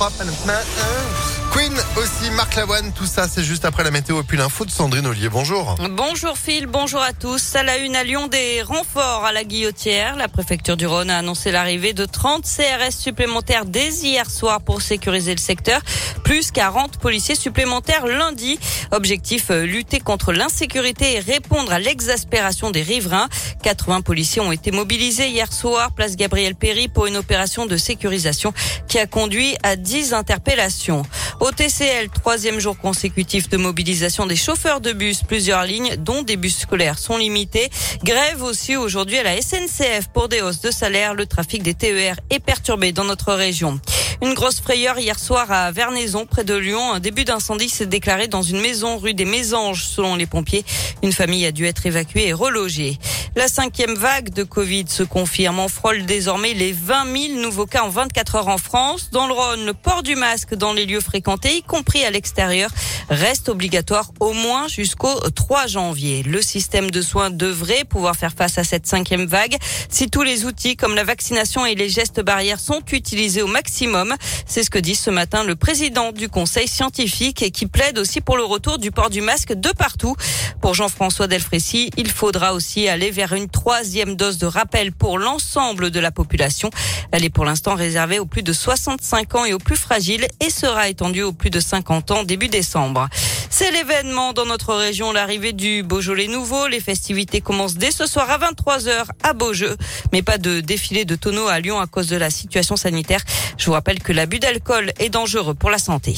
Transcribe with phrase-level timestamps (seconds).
[0.00, 1.29] frappe, elle maintenant.
[1.52, 4.70] Queen aussi, Marc Lavoine, tout ça c'est juste après la météo et puis l'info de
[4.70, 5.28] Sandrine Ollier.
[5.28, 5.74] Bonjour.
[5.90, 7.56] Bonjour Phil, bonjour à tous.
[7.56, 10.16] À la une à Lyon des renforts à la Guillotière.
[10.16, 14.80] La préfecture du Rhône a annoncé l'arrivée de 30 CRS supplémentaires dès hier soir pour
[14.80, 15.80] sécuriser le secteur,
[16.22, 18.58] plus 40 policiers supplémentaires lundi.
[18.92, 23.28] Objectif euh, lutter contre l'insécurité et répondre à l'exaspération des riverains.
[23.62, 28.54] 80 policiers ont été mobilisés hier soir, place Gabriel Péry pour une opération de sécurisation
[28.88, 31.02] qui a conduit à 10 interpellations.
[31.40, 35.22] Au TCL, troisième jour consécutif de mobilisation des chauffeurs de bus.
[35.22, 37.70] Plusieurs lignes, dont des bus scolaires, sont limitées.
[38.04, 41.14] Grève aussi aujourd'hui à la SNCF pour des hausses de salaire.
[41.14, 43.80] Le trafic des TER est perturbé dans notre région.
[44.22, 46.92] Une grosse frayeur hier soir à Vernaison, près de Lyon.
[46.92, 50.62] Un début d'incendie s'est déclaré dans une maison rue des Mésanges, selon les pompiers.
[51.02, 52.98] Une famille a dû être évacuée et relogée.
[53.36, 55.60] La cinquième vague de Covid se confirme.
[55.60, 59.10] On frôle désormais les 20 000 nouveaux cas en 24 heures en France.
[59.12, 62.70] Dans le Rhône, le port du masque dans les lieux fréquentés, y compris à l'extérieur,
[63.08, 66.24] reste obligatoire au moins jusqu'au 3 janvier.
[66.24, 69.56] Le système de soins devrait pouvoir faire face à cette cinquième vague
[69.88, 74.12] si tous les outils comme la vaccination et les gestes barrières sont utilisés au maximum.
[74.44, 78.20] C'est ce que dit ce matin le président du conseil scientifique et qui plaide aussi
[78.20, 80.16] pour le retour du port du masque de partout.
[80.60, 85.90] Pour Jean-François Delfrécy, il faudra aussi aller vers une troisième dose de rappel pour l'ensemble
[85.90, 86.70] de la population.
[87.12, 90.50] Elle est pour l'instant réservée aux plus de 65 ans et aux plus fragiles et
[90.50, 93.08] sera étendue aux plus de 50 ans début décembre.
[93.50, 96.66] C'est l'événement dans notre région, l'arrivée du Beaujolais nouveau.
[96.66, 99.76] Les festivités commencent dès ce soir à 23h à Beaujeu.
[100.12, 103.20] Mais pas de défilé de tonneaux à Lyon à cause de la situation sanitaire.
[103.58, 106.16] Je vous rappelle que l'abus d'alcool est dangereux pour la santé.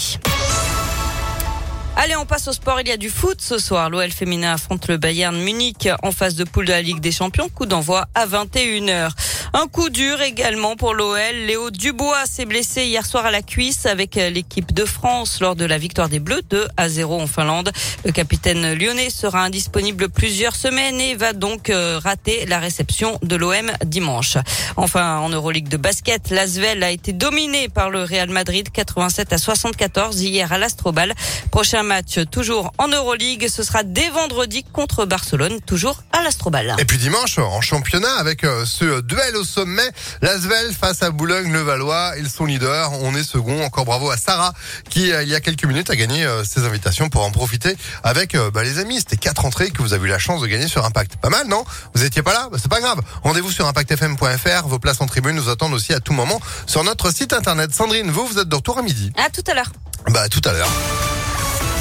[1.94, 2.80] Allez, on passe au sport.
[2.80, 3.90] Il y a du foot ce soir.
[3.90, 7.48] L'OL féminin affronte le Bayern Munich en phase de poule de la Ligue des Champions.
[7.50, 9.10] Coup d'envoi à 21h.
[9.54, 11.34] Un coup dur également pour l'OL.
[11.46, 15.66] Léo Dubois s'est blessé hier soir à la cuisse avec l'équipe de France lors de
[15.66, 17.70] la victoire des Bleus 2 à 0 en Finlande.
[18.06, 23.36] Le capitaine lyonnais sera indisponible plusieurs semaines et va donc euh, rater la réception de
[23.36, 24.38] l'OM dimanche.
[24.76, 29.38] Enfin, en Euroleague de basket, l'Asvel a été dominé par le Real Madrid 87 à
[29.38, 31.12] 74 hier à l'Astrobal.
[31.50, 36.74] Prochain match toujours en Euroleague, ce sera dès vendredi contre Barcelone, toujours à l'Astrobal.
[36.78, 42.14] Et puis dimanche en championnat avec euh, ce duel au sommet, l'Asvel face à Boulogne-le-Valois,
[42.18, 43.64] ils sont leaders, on est second.
[43.64, 44.52] Encore bravo à Sarah
[44.88, 47.76] qui euh, il y a quelques minutes a gagné euh, ses invitations pour en profiter
[48.04, 48.98] avec bah, les amis.
[48.98, 51.16] C'était quatre entrées que vous avez eu la chance de gagner sur Impact.
[51.16, 51.64] Pas mal, non?
[51.94, 52.48] Vous étiez pas là?
[52.50, 53.00] Bah, C'est pas grave.
[53.24, 54.68] Rendez-vous sur impactfm.fr.
[54.68, 57.74] Vos places en tribune nous attendent aussi à tout moment sur notre site internet.
[57.74, 59.12] Sandrine, vous, vous êtes de retour à midi.
[59.16, 59.72] À tout à l'heure.
[60.08, 60.70] Bah, à tout à l'heure.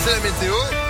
[0.03, 0.80] C'est la météo.